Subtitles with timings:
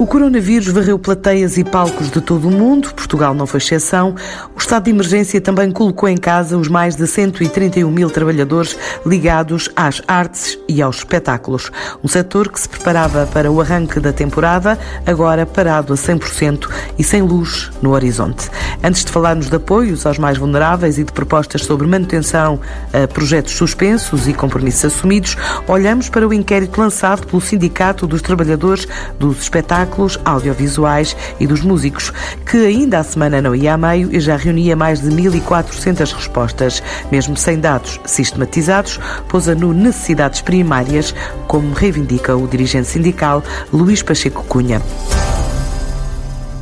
[0.00, 4.14] O coronavírus varreu plateias e palcos de todo o mundo, Portugal não foi exceção.
[4.56, 9.68] O estado de emergência também colocou em casa os mais de 131 mil trabalhadores ligados
[9.76, 11.70] às artes e aos espetáculos.
[12.02, 16.66] Um setor que se preparava para o arranque da temporada, agora parado a 100%
[16.98, 18.48] e sem luz no horizonte.
[18.82, 22.58] Antes de falarmos de apoios aos mais vulneráveis e de propostas sobre manutenção
[22.90, 25.36] a projetos suspensos e compromissos assumidos,
[25.68, 28.88] olhamos para o inquérito lançado pelo Sindicato dos Trabalhadores
[29.18, 32.12] dos Espetáculos espetáculos audiovisuais e dos músicos,
[32.48, 36.82] que ainda a semana não ia a meio e já reunia mais de 1.400 respostas.
[37.10, 38.98] Mesmo sem dados sistematizados,
[39.28, 41.14] pôs a no necessidades primárias,
[41.46, 44.80] como reivindica o dirigente sindical Luís Pacheco Cunha.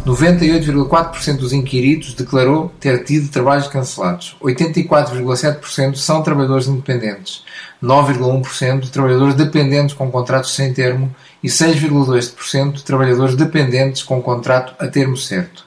[0.06, 4.36] 98,4% dos inquiridos declarou ter tido trabalhos cancelados.
[4.40, 7.44] 84,7% são trabalhadores independentes.
[7.82, 14.74] 9,1% de trabalhadores dependentes com contratos sem termo e 6,2% de trabalhadores dependentes com contrato
[14.78, 15.66] a termo certo.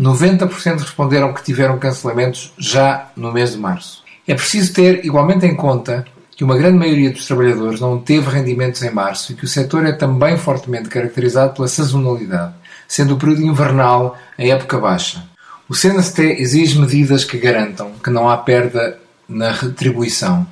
[0.00, 4.02] 90% responderam que tiveram cancelamentos já no mês de março.
[4.26, 6.04] É preciso ter igualmente em conta
[6.36, 9.84] que uma grande maioria dos trabalhadores não teve rendimentos em março e que o setor
[9.86, 12.54] é também fortemente caracterizado pela sazonalidade,
[12.88, 15.24] sendo o período invernal a época baixa.
[15.68, 20.46] O CNST exige medidas que garantam que não há perda na retribuição,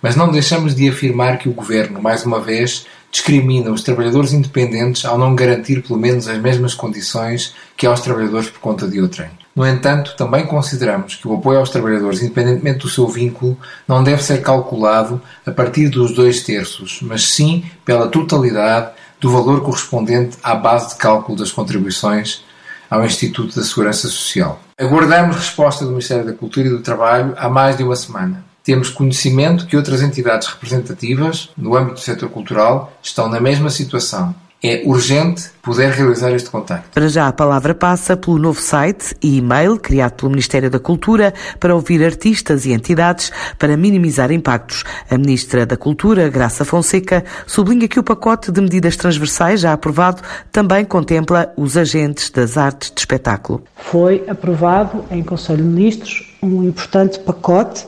[0.00, 5.04] mas não deixamos de afirmar que o Governo, mais uma vez, discrimina os trabalhadores independentes
[5.04, 9.28] ao não garantir pelo menos as mesmas condições que aos trabalhadores por conta de outrem.
[9.54, 14.22] No entanto, também consideramos que o apoio aos trabalhadores, independentemente do seu vínculo, não deve
[14.22, 20.54] ser calculado a partir dos dois terços, mas sim pela totalidade do valor correspondente à
[20.54, 22.42] base de cálculo das contribuições
[22.88, 24.58] ao Instituto da Segurança Social.
[24.78, 28.51] Aguardamos resposta do Ministério da Cultura e do Trabalho há mais de uma semana.
[28.64, 34.34] Temos conhecimento que outras entidades representativas, no âmbito do setor cultural, estão na mesma situação.
[34.64, 36.90] É urgente poder realizar este contacto.
[36.94, 41.34] Para já a palavra passa pelo novo site e e-mail criado pelo Ministério da Cultura
[41.58, 44.84] para ouvir artistas e entidades para minimizar impactos.
[45.10, 50.22] A Ministra da Cultura, Graça Fonseca, sublinha que o pacote de medidas transversais já aprovado
[50.52, 53.64] também contempla os agentes das artes de espetáculo.
[53.74, 57.84] Foi aprovado em Conselho de Ministros um importante pacote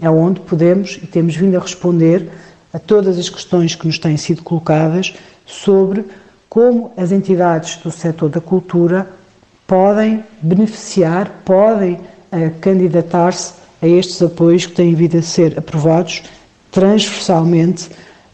[0.00, 2.28] é onde podemos e temos vindo a responder
[2.72, 6.04] a todas as questões que nos têm sido colocadas sobre
[6.48, 9.08] como as entidades do setor da cultura
[9.66, 16.22] podem beneficiar, podem uh, candidatar-se a estes apoios que têm vindo a ser aprovados
[16.70, 17.88] transversalmente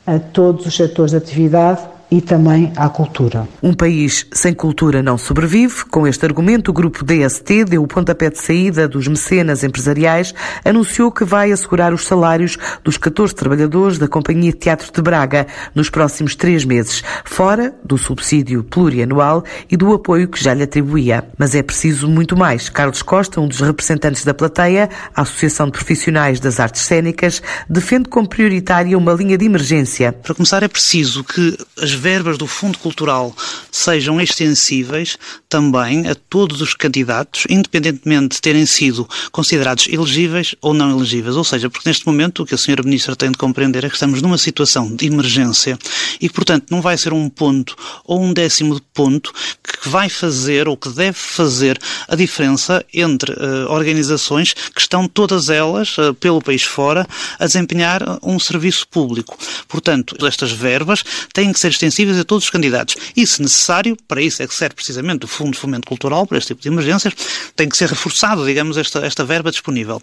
[0.07, 3.49] a todos os setores de atividade e também à cultura.
[3.63, 5.85] Um país sem cultura não sobrevive.
[5.87, 10.35] Com este argumento, o grupo DST deu o pontapé de saída dos mecenas empresariais,
[10.65, 15.47] anunciou que vai assegurar os salários dos 14 trabalhadores da Companhia de Teatro de Braga
[15.75, 21.25] nos próximos três meses, fora do subsídio plurianual e do apoio que já lhe atribuía.
[21.37, 22.69] Mas é preciso muito mais.
[22.69, 28.09] Carlos Costa, um dos representantes da plateia, a Associação de Profissionais das Artes Cênicas, defende
[28.09, 30.13] como prioritária uma linha de emergência.
[30.13, 33.35] Para começar, é preciso que as verbas do Fundo Cultural
[33.71, 35.19] sejam extensíveis
[35.49, 41.37] também a todos os candidatos, independentemente de terem sido considerados elegíveis ou não elegíveis.
[41.37, 42.83] Ou seja, porque neste momento o que a Sra.
[42.83, 45.79] Ministra tem de compreender é que estamos numa situação de emergência
[46.21, 49.33] e portanto, não vai ser um ponto ou um décimo de ponto
[49.63, 51.79] que vai fazer ou que deve fazer
[52.09, 57.07] a diferença entre uh, organizações que estão todas elas, uh, pelo país fora,
[57.39, 59.37] a desempenhar um serviço público.
[59.69, 62.97] Portanto, estas verbas têm que ser extensíveis extensivas a todos os candidatos.
[63.17, 66.39] E, se necessário, para isso é que serve precisamente o Fundo de Fomento Cultural, para
[66.39, 67.15] este tipo de emergências,
[67.55, 70.03] tem que ser reforçado, digamos, esta, esta verba disponível.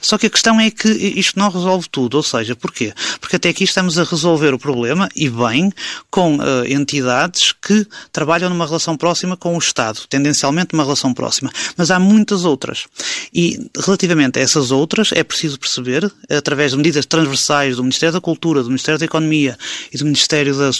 [0.00, 2.92] Só que a questão é que isto não resolve tudo, ou seja, porquê?
[3.20, 5.72] Porque até aqui estamos a resolver o problema, e bem,
[6.10, 11.50] com uh, entidades que trabalham numa relação próxima com o Estado, tendencialmente numa relação próxima.
[11.76, 12.86] Mas há muitas outras.
[13.32, 18.20] E, relativamente a essas outras, é preciso perceber, através de medidas transversais do Ministério da
[18.20, 19.56] Cultura, do Ministério da Economia
[19.92, 20.70] e do Ministério da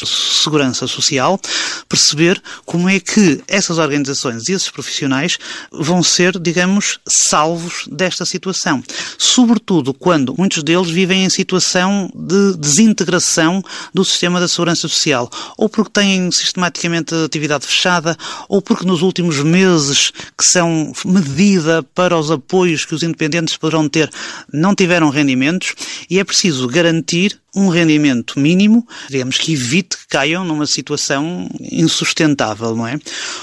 [0.43, 1.41] segurança social,
[1.89, 5.39] perceber como é que essas organizações e esses profissionais
[5.71, 8.83] vão ser, digamos, salvos desta situação.
[9.19, 13.63] Sobretudo quando muitos deles vivem em situação de desintegração
[13.93, 18.17] do sistema da segurança social, ou porque têm sistematicamente atividade fechada,
[18.49, 23.89] ou porque nos últimos meses que são medida para os apoios que os independentes poderão
[23.89, 24.11] ter
[24.53, 25.75] não tiveram rendimentos
[26.09, 32.75] e é preciso garantir um rendimento mínimo, digamos, que evite que caiam numa situação insustentável,
[32.75, 32.99] não é?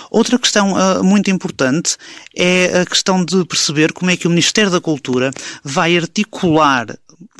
[0.09, 1.95] Outra questão uh, muito importante
[2.35, 5.31] é a questão de perceber como é que o Ministério da Cultura
[5.63, 6.87] vai articular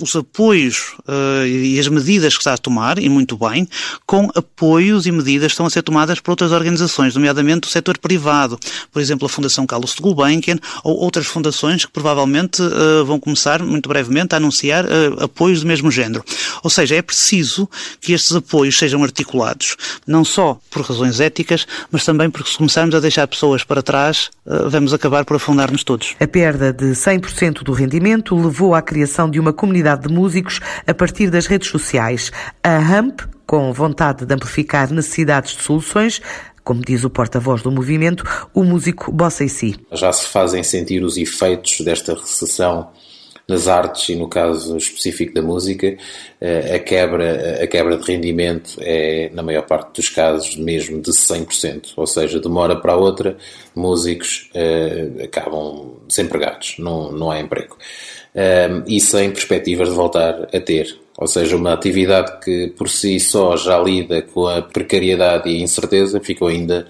[0.02, 3.68] os apoios uh, e as medidas que está a tomar, e muito bem,
[4.06, 7.98] com apoios e medidas que estão a ser tomadas por outras organizações, nomeadamente o setor
[7.98, 8.58] privado,
[8.92, 13.62] por exemplo, a Fundação Carlos de Gulbenkian, ou outras fundações que provavelmente uh, vão começar,
[13.62, 16.24] muito brevemente, a anunciar uh, apoios do mesmo género.
[16.64, 22.06] Ou seja, é preciso que estes apoios sejam articulados, não só por razões éticas, mas
[22.06, 24.30] também porque se começarmos a deixar pessoas para trás,
[24.70, 26.16] vamos acabar por afundar-nos todos.
[26.20, 30.60] A perda de 100% do rendimento levou à criação de uma comunidade comunidade de músicos
[30.88, 32.31] a partir das redes sociais.
[32.63, 36.19] A HAMP, com vontade de amplificar necessidades de soluções,
[36.63, 39.75] como diz o porta-voz do movimento, o músico Bossa e Si.
[39.92, 42.89] Já se fazem sentir os efeitos desta recessão
[43.48, 45.98] nas artes e no caso específico da música,
[46.39, 51.12] eh, a quebra, a quebra de rendimento é, na maior parte dos casos, mesmo de
[51.12, 51.94] 100%.
[51.95, 53.38] Ou seja, de uma hora para outra,
[53.75, 57.75] músicos uh, acabam desempregados, não, não há emprego
[58.36, 60.98] um, e sem perspectivas de voltar a ter.
[61.18, 65.64] Ou seja, uma atividade que por si só já lida com a precariedade e a
[65.64, 66.88] incerteza ficou ainda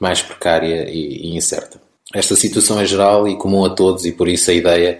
[0.00, 1.80] mais precária e, e incerta.
[2.14, 4.98] Esta situação é geral e comum a todos, e por isso a ideia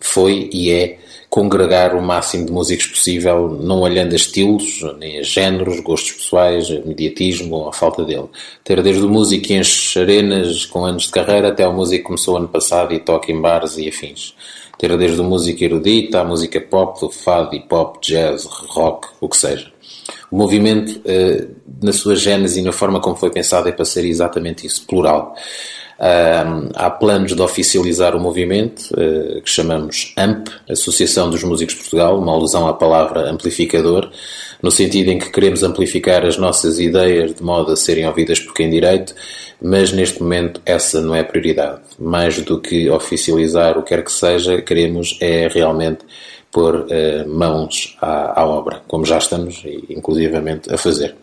[0.00, 0.98] foi e é
[1.28, 6.68] congregar o máximo de músicos possível, não olhando a estilos, nem a géneros, gostos pessoais,
[6.84, 8.28] mediatismo ou a falta dele.
[8.64, 12.06] Ter desde o músico que enche arenas com anos de carreira até o músico que
[12.06, 14.34] começou ano passado e toca em bares e afins
[14.80, 19.36] ter desde música erudita à música pop, do fado, hip hop, jazz, rock, o que
[19.36, 19.70] seja.
[20.30, 21.48] O movimento, eh,
[21.82, 25.34] na sua gênese e na forma como foi pensado, é para ser exatamente isso, plural.
[26.76, 32.18] há planos de oficializar o movimento, eh, que chamamos AMP, Associação dos Músicos de Portugal,
[32.18, 34.10] uma alusão à palavra amplificador,
[34.62, 38.54] no sentido em que queremos amplificar as nossas ideias de modo a serem ouvidas por
[38.54, 39.14] quem direito,
[39.60, 41.80] mas neste momento essa não é prioridade.
[41.98, 46.04] Mais do que oficializar o que quer que seja, queremos é realmente
[46.50, 51.14] pôr uh, mãos à, à, obra, como já estamos, inclusivamente, a fazer.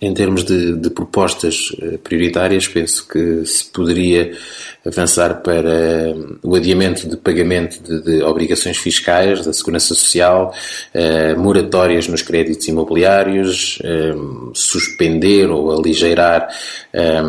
[0.00, 4.36] Em termos de, de, propostas eh, prioritárias, penso que se poderia
[4.84, 10.52] avançar para o adiamento de pagamento de, de obrigações fiscais da Segurança Social,
[10.92, 14.14] eh, moratórias nos créditos imobiliários, eh,
[14.52, 16.48] suspender ou aligeirar
[16.92, 17.22] eh,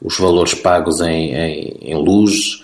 [0.00, 2.62] os valores pagos em, em, em luz,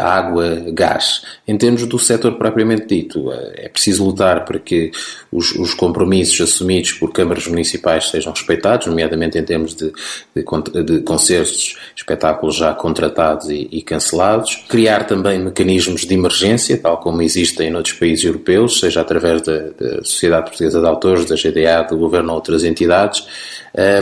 [0.00, 1.22] água, gás.
[1.46, 4.92] Em termos do setor propriamente dito, eh, é preciso lutar para que
[5.32, 9.92] os, os, compromissos assumidos por câmaras municipais sejam respeitados, nomeadamente em termos de,
[10.36, 14.64] de, de concertos, espetáculos já contratados e, e, cancelados.
[14.68, 19.58] Criar também mecanismos de emergência, tal como existem em outros países europeus, seja através da,
[19.70, 23.26] da Sociedade Portuguesa de Autores, da GDA, do Governo ou outras entidades,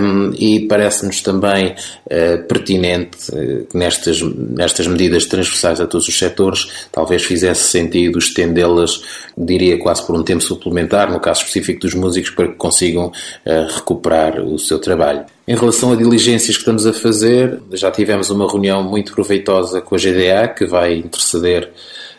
[0.00, 6.86] um, e parece-nos também uh, pertinente uh, nestas, nestas medidas transversais a todos os setores
[6.90, 9.02] talvez fizesse sentido estendê-las,
[9.36, 13.74] diria quase por um tempo suplementar, no caso específico dos músicos, para que consigam uh,
[13.74, 15.24] recuperar o seu trabalho.
[15.46, 19.94] Em relação a diligências que estamos a fazer, já tivemos uma reunião muito proveitosa com
[19.94, 21.70] a GDA, que vai interceder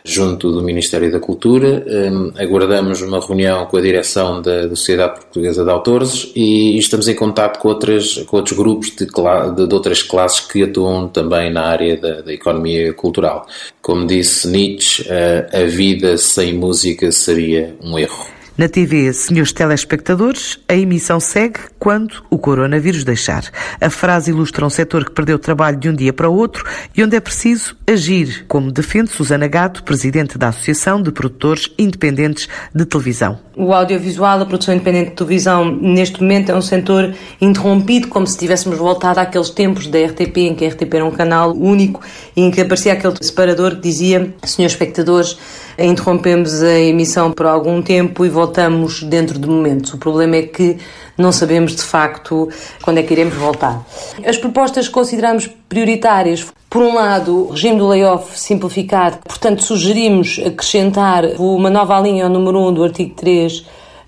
[0.05, 1.83] junto do Ministério da Cultura.
[1.88, 7.07] Um, aguardamos uma reunião com a direção da, da, Sociedade Portuguesa de Autores e estamos
[7.07, 11.51] em contato com, outras, com outros grupos de, de, de outras classes que atuam também
[11.51, 13.47] na área da, da economia cultural.
[13.81, 15.05] Como disse Nietzsche,
[15.51, 18.35] a vida sem música seria um erro.
[18.57, 23.43] Na TV, senhores telespectadores, a emissão segue quando o coronavírus deixar.
[23.81, 26.63] A frase ilustra um setor que perdeu trabalho de um dia para o outro
[26.95, 32.47] e onde é preciso agir, como defende Susana Gato, presidente da Associação de Produtores Independentes
[32.74, 33.38] de Televisão.
[33.57, 38.38] O audiovisual, a produção independente de televisão, neste momento é um setor interrompido, como se
[38.38, 42.00] tivéssemos voltado àqueles tempos da RTP, em que a RTP era um canal único
[42.33, 45.38] e em que aparecia aquele separador que dizia, senhores espectadores,
[45.77, 49.94] interrompemos a emissão por algum tempo e voltamos dentro de momentos.
[49.94, 50.77] O problema é que
[51.17, 52.50] não sabemos de facto
[52.82, 53.86] quando é que iremos voltar.
[54.25, 60.39] As propostas que consideramos prioritárias, por um lado, o regime do layoff simplificado, portanto, sugerimos
[60.46, 63.65] acrescentar uma nova linha ao número 1 do artigo 3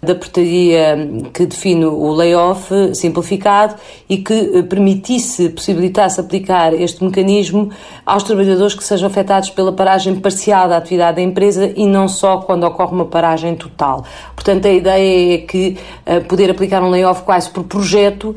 [0.08, 0.98] da portaria
[1.34, 3.76] que define o layoff simplificado
[4.10, 7.70] e que eh, permitisse, possibilitasse aplicar este mecanismo
[8.06, 12.38] aos trabalhadores que sejam afetados pela paragem parcial da atividade da empresa e não só
[12.38, 14.06] quando ocorre uma paragem total.
[14.34, 18.36] Portanto, a ideia é que uh, poder aplicar um layoff quase por projeto uh,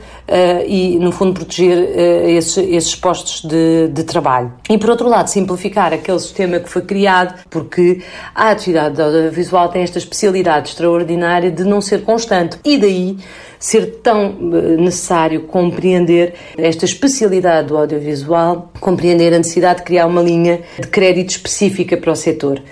[0.66, 4.52] e, no fundo, proteger uh, esses, esses postos de, de trabalho.
[4.68, 8.02] E, por outro lado, simplificar aquele sistema que foi criado, porque
[8.34, 13.16] a atividade audiovisual tem esta especialidade extraordinária de não ser constante e daí
[13.58, 14.32] ser tão
[14.78, 21.30] necessário compreender esta especialidade do audiovisual, compreender a necessidade de criar uma linha de crédito
[21.30, 22.62] específica para o setor.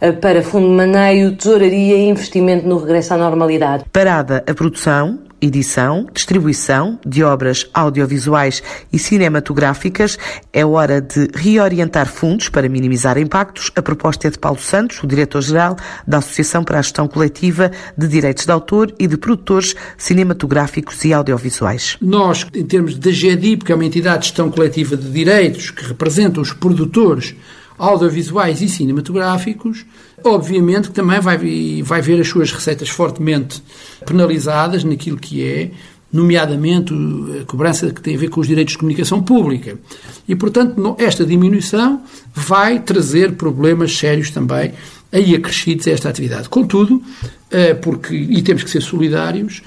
[0.00, 3.84] Eh, para fundo de maneio, tesouraria e investimento no regresso à normalidade.
[3.92, 10.18] Parada a produção, edição, distribuição de obras audiovisuais e cinematográficas,
[10.52, 13.70] é hora de reorientar fundos para minimizar impactos.
[13.76, 15.76] A proposta é de Paulo Santos, o diretor-geral
[16.06, 21.12] da Associação para a Gestão Coletiva de Direitos de Autor e de Produtores Cinematográficos e
[21.12, 21.96] Audiovisuais.
[22.00, 25.84] Nós, em termos da GEDIP, que é uma entidade de gestão coletiva de direitos que
[25.84, 27.34] representa os produtores
[27.78, 29.86] audiovisuais e cinematográficos,
[30.24, 31.38] obviamente que também vai,
[31.82, 33.62] vai ver as suas receitas fortemente
[34.06, 35.70] penalizadas naquilo que é,
[36.12, 36.94] nomeadamente
[37.40, 39.78] a cobrança que tem a ver com os direitos de comunicação pública.
[40.26, 42.02] E, portanto, esta diminuição
[42.34, 44.72] vai trazer problemas sérios também
[45.12, 46.48] aí acrescidos a esta atividade.
[46.48, 47.02] Contudo,
[47.50, 49.62] eh, porque, e temos que ser solidários,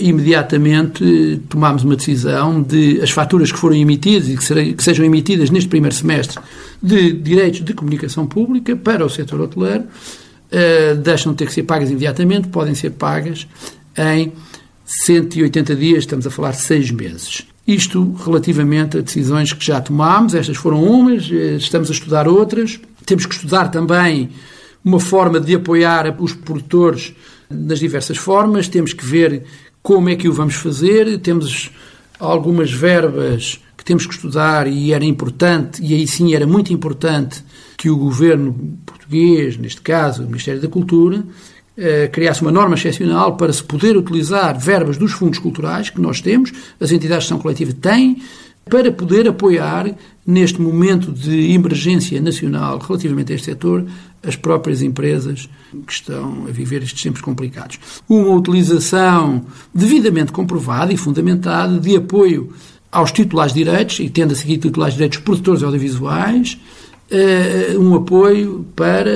[0.00, 5.68] imediatamente tomámos uma decisão de as faturas que foram emitidas e que, sejam emitidas neste
[5.68, 6.40] primeiro semestre
[6.82, 9.84] de direitos de comunicação pública para o setor hoteleiro
[10.52, 13.46] uh, deixam de ter que ser pagas imediatamente, podem ser pagas
[13.96, 14.32] em
[14.84, 17.46] 180 dias, estamos a falar de seis meses.
[17.66, 22.80] Isto relativamente a decisões que já tomámos, estas foram umas, eh, estamos a estudar outras.
[23.04, 24.30] Temos que estudar também
[24.82, 27.12] uma forma de apoiar os produtores
[27.50, 29.44] nas diversas formas, temos que ver
[29.82, 31.70] como é que o vamos fazer, temos
[32.18, 37.42] algumas verbas que temos que estudar e era importante, e aí sim era muito importante
[37.76, 41.24] que o governo português, neste caso o Ministério da Cultura,
[41.76, 46.20] eh, criasse uma norma excepcional para se poder utilizar verbas dos fundos culturais que nós
[46.20, 48.20] temos, as entidades de gestão coletiva têm,
[48.68, 49.94] para poder apoiar,
[50.26, 53.86] neste momento de emergência nacional relativamente a este setor,
[54.22, 55.48] as próprias empresas
[55.86, 57.78] que estão a viver estes tempos complicados.
[58.08, 59.44] Uma utilização
[59.74, 62.52] devidamente comprovada e fundamentada de apoio
[62.90, 66.58] aos titulares de direitos, e tendo a seguir titulares de direitos produtores audiovisuais,
[67.10, 69.10] uh, um apoio para,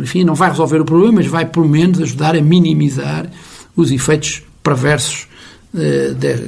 [0.00, 3.30] enfim, não vai resolver o problema, mas vai pelo menos ajudar a minimizar
[3.76, 5.31] os efeitos perversos eh,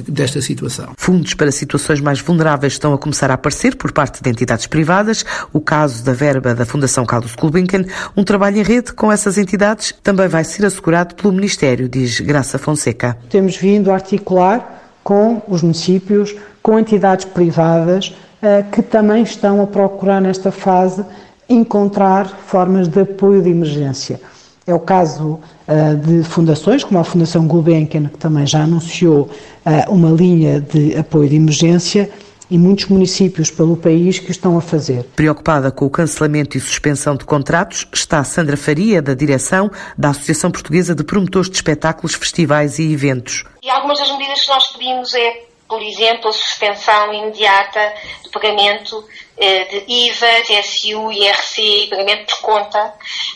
[0.07, 0.93] desta situação.
[0.97, 5.25] Fundos para situações mais vulneráveis estão a começar a aparecer por parte de entidades privadas.
[5.51, 9.93] O caso da verba da Fundação Carlos Gulbenkian, um trabalho em rede com essas entidades,
[10.03, 13.17] também vai ser assegurado pelo Ministério, diz Graça Fonseca.
[13.29, 19.67] Temos vindo a articular com os municípios, com entidades privadas eh, que também estão a
[19.67, 21.03] procurar nesta fase
[21.47, 24.19] encontrar formas de apoio de emergência.
[24.67, 29.29] É o caso uh, de fundações, como a Fundação Gulbenkian, que também já anunciou
[29.65, 32.09] uh, uma linha de apoio de emergência,
[32.49, 35.03] e muitos municípios pelo país que estão a fazer.
[35.15, 40.51] Preocupada com o cancelamento e suspensão de contratos, está Sandra Faria, da direção da Associação
[40.51, 43.43] Portuguesa de Promotores de Espetáculos, Festivais e Eventos.
[43.63, 47.93] E algumas das medidas que nós pedimos é por exemplo, a suspensão imediata
[48.23, 49.03] do pagamento
[49.37, 52.93] de IVA, TSU, IRC pagamento por conta,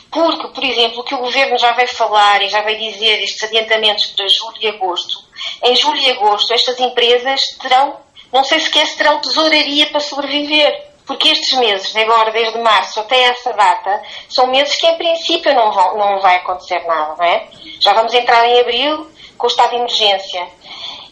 [0.09, 3.43] porque, por exemplo, o que o Governo já vai falar e já vai dizer, estes
[3.43, 5.19] adiantamentos para julho e agosto,
[5.63, 7.97] em julho e agosto estas empresas terão,
[8.31, 10.87] não sei sequer se terão tesouraria para sobreviver.
[11.05, 15.71] Porque estes meses, agora desde março até essa data, são meses que em princípio não,
[15.71, 17.47] vão, não vai acontecer nada, não é?
[17.79, 20.47] Já vamos entrar em abril com o estado de emergência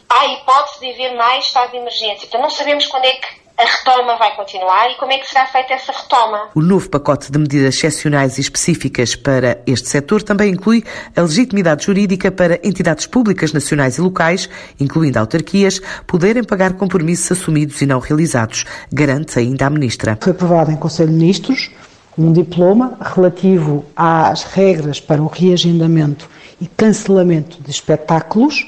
[0.09, 2.25] há hipótese de haver mais estado de emergência.
[2.25, 5.47] Então não sabemos quando é que a retoma vai continuar e como é que será
[5.47, 6.49] feita essa retoma.
[6.53, 10.83] O novo pacote de medidas excepcionais e específicas para este setor também inclui
[11.15, 14.47] a legitimidade jurídica para entidades públicas nacionais e locais,
[14.79, 20.19] incluindo autarquias, poderem pagar compromissos assumidos e não realizados, garante ainda a Ministra.
[20.21, 21.71] Foi aprovado em Conselho de Ministros
[22.15, 26.29] um diploma relativo às regras para o reagendamento
[26.61, 28.67] e cancelamento de espetáculos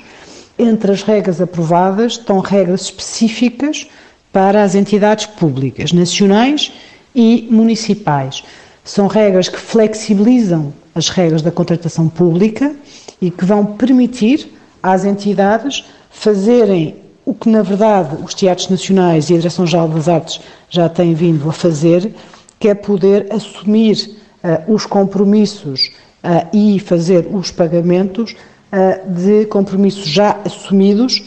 [0.59, 3.87] entre as regras aprovadas estão regras específicas
[4.31, 6.71] para as entidades públicas, nacionais
[7.15, 8.43] e municipais.
[8.83, 12.75] São regras que flexibilizam as regras da contratação pública
[13.21, 16.95] e que vão permitir às entidades fazerem
[17.25, 21.47] o que, na verdade, os teatros nacionais e a Direção-Geral das Artes já têm vindo
[21.47, 22.11] a fazer,
[22.59, 25.91] que é poder assumir uh, os compromissos
[26.23, 28.35] uh, e fazer os pagamentos
[29.07, 31.23] de compromissos já assumidos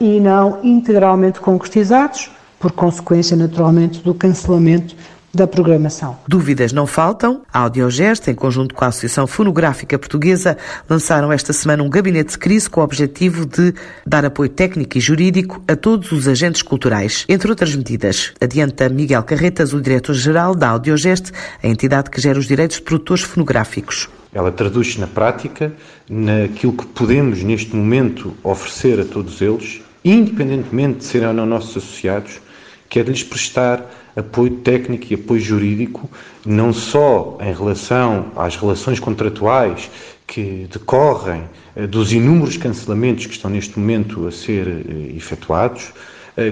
[0.00, 4.96] e não integralmente concretizados, por consequência, naturalmente, do cancelamento
[5.36, 6.16] da programação.
[6.26, 7.42] Dúvidas não faltam.
[7.52, 10.56] A Audiogest, em conjunto com a Associação Fonográfica Portuguesa,
[10.88, 13.74] lançaram esta semana um gabinete de crise com o objetivo de
[14.06, 18.32] dar apoio técnico e jurídico a todos os agentes culturais, entre outras medidas.
[18.40, 21.30] Adianta Miguel Carretas, o diretor-geral da Audiogest,
[21.62, 24.08] a entidade que gera os direitos de produtores fonográficos.
[24.36, 25.72] Ela traduz-se na prática
[26.10, 31.78] naquilo que podemos, neste momento, oferecer a todos eles, independentemente de serem ou não nossos
[31.78, 32.42] associados,
[32.86, 36.10] que é de lhes prestar apoio técnico e apoio jurídico,
[36.44, 39.90] não só em relação às relações contratuais
[40.26, 45.94] que decorrem eh, dos inúmeros cancelamentos que estão neste momento a ser eh, efetuados,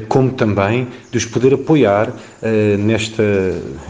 [0.09, 2.13] como também de os poder apoiar
[2.79, 3.23] nesta,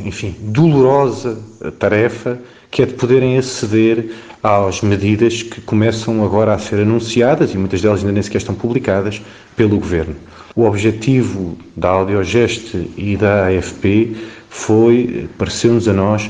[0.04, 1.38] enfim, dolorosa
[1.78, 2.38] tarefa
[2.74, 4.10] que é de poderem aceder
[4.42, 8.54] às medidas que começam agora a ser anunciadas e muitas delas ainda nem sequer estão
[8.54, 9.22] publicadas
[9.56, 10.16] pelo Governo.
[10.56, 14.16] O objetivo da Audiogest e da AFP
[14.50, 16.28] foi, pareceu-nos a nós,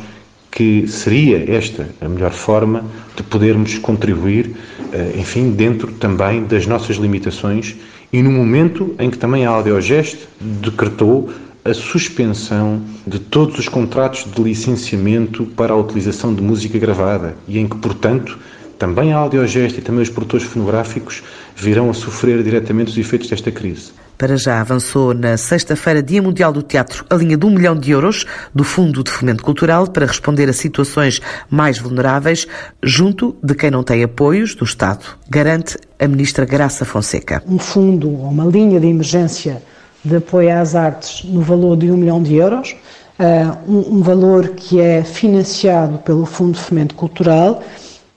[0.50, 2.84] que seria esta a melhor forma
[3.16, 4.54] de podermos contribuir,
[4.92, 7.74] eh, enfim, dentro também das nossas limitações
[8.14, 11.30] e no momento em que também a Audiogest decretou
[11.64, 17.58] a suspensão de todos os contratos de licenciamento para a utilização de música gravada e
[17.58, 18.38] em que, portanto,
[18.78, 21.24] também a Audiogest e também os produtores fonográficos
[21.56, 23.90] virão a sofrer diretamente os efeitos desta crise.
[24.16, 27.90] Para já avançou na sexta-feira, Dia Mundial do Teatro, a linha de um milhão de
[27.90, 32.46] euros do Fundo de Fomento Cultural para responder a situações mais vulneráveis,
[32.80, 37.42] junto de quem não tem apoios do Estado, garante a Ministra Graça Fonseca.
[37.48, 39.60] Um fundo, uma linha de emergência
[40.04, 42.76] de apoio às artes no valor de um milhão de euros,
[43.18, 47.64] eh, um valor que é financiado pelo Fundo de Fomento Cultural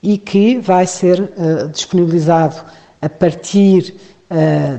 [0.00, 2.56] e que vai ser eh, disponibilizado
[3.02, 3.96] a partir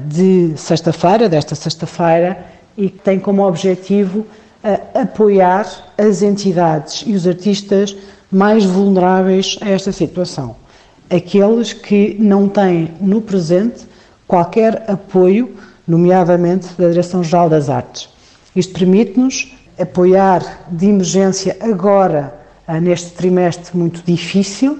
[0.05, 2.45] de sexta-feira, desta sexta-feira,
[2.77, 4.25] e que tem como objetivo
[4.63, 5.65] eh, apoiar
[5.97, 7.95] as entidades e os artistas
[8.31, 10.55] mais vulneráveis a esta situação.
[11.09, 13.85] Aqueles que não têm no presente
[14.27, 15.55] qualquer apoio,
[15.87, 18.09] nomeadamente da Direção-Geral das Artes.
[18.55, 22.33] Isto permite-nos apoiar de emergência agora,
[22.67, 24.79] eh, neste trimestre muito difícil,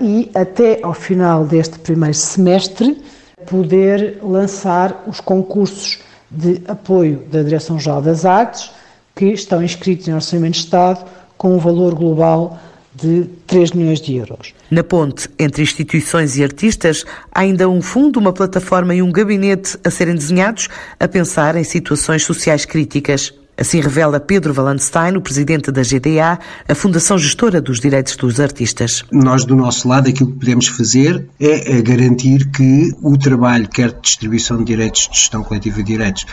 [0.00, 2.96] e até ao final deste primeiro semestre,
[3.46, 5.98] poder lançar os concursos
[6.30, 8.70] de apoio da Direção-Geral das Artes,
[9.14, 11.04] que estão inscritos em Orçamento de Estado
[11.36, 12.58] com um valor global
[12.94, 14.52] de 3 milhões de euros.
[14.70, 19.78] Na ponte entre instituições e artistas, há ainda um fundo, uma plataforma e um gabinete
[19.84, 23.32] a serem desenhados a pensar em situações sociais críticas.
[23.60, 29.04] Assim revela Pedro Valenstein, o presidente da GDA, a Fundação Gestora dos Direitos dos Artistas.
[29.12, 34.00] Nós, do nosso lado, aquilo que podemos fazer é garantir que o trabalho, quer de
[34.00, 36.24] distribuição de direitos, de gestão coletiva de direitos,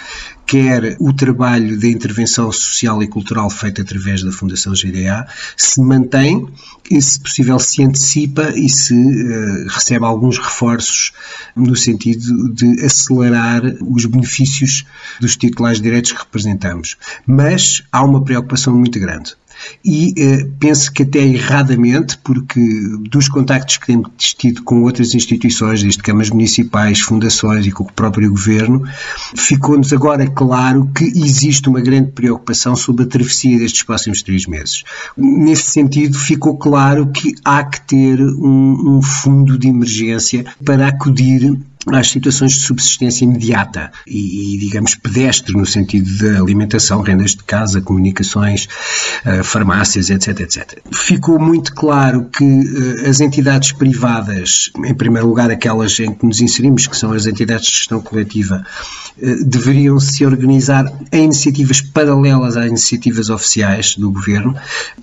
[0.47, 6.47] quer o trabalho de intervenção social e cultural feito através da Fundação GDA se mantém
[6.89, 11.11] e, se possível, se antecipa e se uh, recebe alguns reforços
[11.53, 14.85] no sentido de acelerar os benefícios
[15.19, 16.95] dos titulares de direitos que representamos.
[17.25, 19.35] Mas há uma preocupação muito grande
[19.83, 22.59] e eh, penso que até erradamente, porque
[23.09, 27.91] dos contactos que temos tido com outras instituições, desde câmaras municipais, fundações e com o
[27.91, 28.83] próprio governo,
[29.35, 34.83] ficou-nos agora claro que existe uma grande preocupação sobre a travessia destes próximos três meses.
[35.15, 41.57] Nesse sentido, ficou claro que há que ter um, um fundo de emergência para acudir
[41.95, 47.43] às situações de subsistência imediata e, e, digamos, pedestre no sentido da alimentação, rendas de
[47.43, 48.67] casa, comunicações,
[49.25, 50.79] uh, farmácias, etc, etc.
[50.91, 56.41] Ficou muito claro que uh, as entidades privadas, em primeiro lugar aquelas em que nos
[56.41, 58.65] inserimos, que são as entidades de gestão coletiva,
[59.45, 64.55] deveriam se organizar em iniciativas paralelas às iniciativas oficiais do governo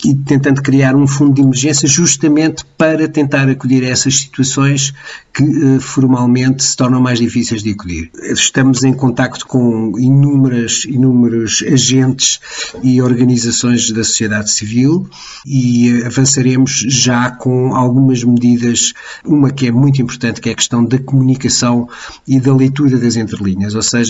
[0.05, 4.93] e tentando criar um fundo de emergência justamente para tentar acudir a essas situações
[5.33, 8.09] que formalmente se tornam mais difíceis de acudir.
[8.23, 12.39] Estamos em contacto com inúmeras, inúmeros agentes
[12.83, 15.09] e organizações da sociedade civil
[15.45, 18.93] e avançaremos já com algumas medidas,
[19.25, 21.89] uma que é muito importante, que é a questão da comunicação
[22.29, 24.04] e da leitura das entrelinhas, ou seja,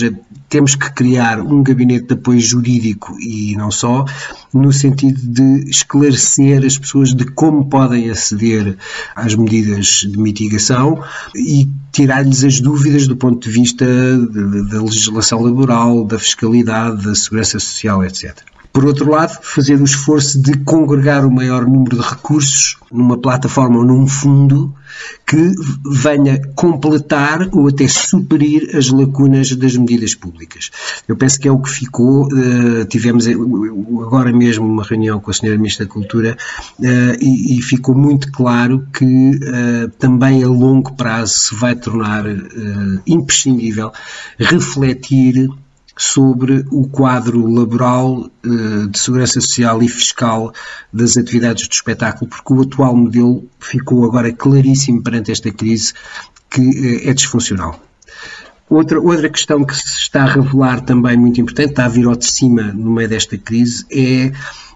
[0.49, 4.05] temos que criar um gabinete de apoio jurídico e não só,
[4.53, 8.77] no sentido de esclarecer as pessoas de como podem aceder
[9.15, 11.03] às medidas de mitigação
[11.35, 17.59] e tirar-lhes as dúvidas do ponto de vista da legislação laboral, da fiscalidade, da segurança
[17.59, 18.54] social, etc.
[18.75, 23.77] Por outro lado, fazer o esforço de congregar o maior número de recursos numa plataforma
[23.77, 24.75] ou num fundo
[25.25, 25.53] que
[25.89, 30.71] venha completar ou até superir as lacunas das medidas públicas.
[31.07, 32.25] Eu penso que é o que ficou.
[32.25, 35.55] Uh, tivemos agora mesmo uma reunião com a Sra.
[35.55, 36.35] Ministra da Cultura
[36.77, 36.83] uh,
[37.21, 42.25] e, e, ficou muito claro que uh, também a longo prazo se vai tornar
[43.07, 43.93] imprescindível
[44.37, 45.49] refletir
[45.97, 50.53] sobre o quadro laboral, eh, de segurança social e fiscal
[50.91, 55.93] das atividades do espetáculo, porque o atual modelo ficou agora claríssimo perante esta crise
[56.49, 57.79] que eh, é disfuncional.
[58.69, 62.15] Outra, outra questão que se está a revelar também muito importante, está a vir ao
[62.15, 64.31] de cima no meio desta crise, é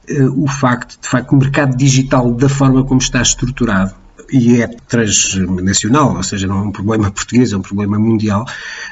[0.08, 3.94] eh, o facto de, facto, o mercado digital, da forma como está estruturado,
[4.32, 8.46] e é transnacional, ou seja, não é um problema português, é um problema mundial,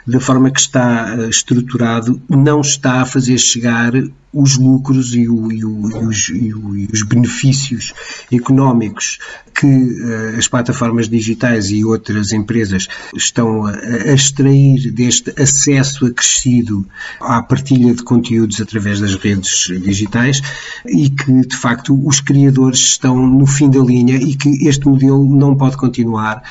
[0.05, 3.91] da forma que está eh, estruturado, não está a fazer chegar
[4.33, 6.53] os lucros e, o, e, o, e, os, e,
[6.91, 7.93] os, benefícios
[8.31, 9.19] económicos
[9.55, 16.85] que uh, as plataformas digitais e outras empresas estão a, a, extrair deste acesso acrescido
[17.21, 20.41] à partilha de conteúdos através das redes digitais
[20.85, 25.25] e que, de facto, os criadores estão no fim da linha e que este modelo
[25.35, 26.43] não pode continuar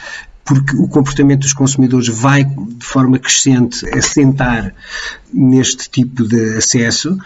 [0.47, 4.73] porque o comportamento dos consumidores vai de forma crescente assentar
[5.35, 7.19] neste tipo de acesso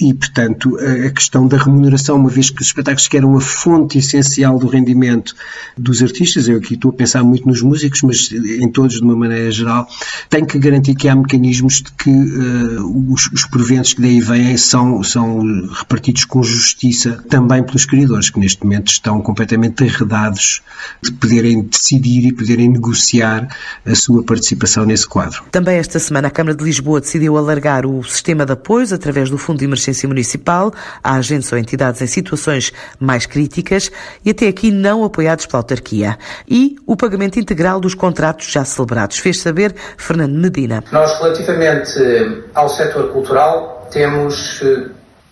[0.00, 3.98] e, portanto, a questão da remuneração, uma vez que os espetáculos que eram a fonte
[3.98, 5.34] essencial do rendimento
[5.76, 9.16] dos artistas, eu aqui estou a pensar muito nos músicos, mas em todos de uma
[9.16, 9.88] maneira geral,
[10.30, 14.56] tem que garantir que há mecanismos de que uh, os, os proventos que daí vêm
[14.56, 15.40] são, são
[15.72, 20.62] repartidos com justiça também pelos criadores, que neste momento estão completamente arredados
[21.02, 23.48] de poderem decidir e poderem negociar
[23.84, 25.42] a sua participação nesse quadro.
[25.50, 29.36] Também esta semana a Câmara de Lisboa decidiu alargar o sistema de apoios através do
[29.36, 30.72] Fundo de Emergência Emergência Municipal
[31.02, 33.90] a agentes ou entidades em situações mais críticas
[34.24, 36.18] e até aqui não apoiados pela autarquia.
[36.48, 39.18] E o pagamento integral dos contratos já celebrados.
[39.18, 40.84] Fez saber Fernando Medina.
[40.92, 44.62] Nós, relativamente ao setor cultural, temos,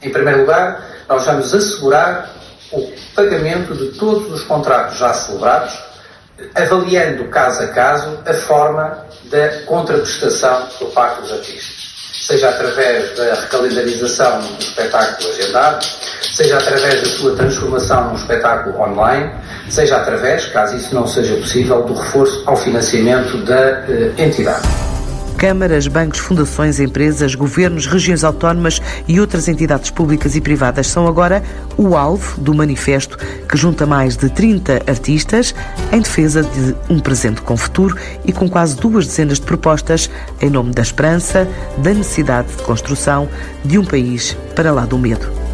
[0.03, 2.35] em primeiro lugar, nós vamos assegurar
[2.73, 5.79] o pagamento de todos os contratos já celebrados,
[6.55, 13.35] avaliando caso a caso a forma da contraprestação por parte dos artistas seja através da
[13.35, 15.87] recalendarização do espetáculo agendado,
[16.23, 19.31] seja através da sua transformação num espetáculo online,
[19.69, 24.86] seja através, caso isso não seja possível, do reforço ao financiamento da eh, entidade.
[25.37, 31.43] Câmaras, bancos, fundações, empresas, governos, regiões autónomas e outras entidades públicas e privadas são agora
[31.77, 35.55] o alvo do manifesto que junta mais de 30 artistas
[35.93, 40.49] em defesa de um presente com futuro e com quase duas dezenas de propostas em
[40.49, 41.47] nome da esperança,
[41.79, 43.29] da necessidade de construção
[43.63, 45.46] de um país para lá do medo.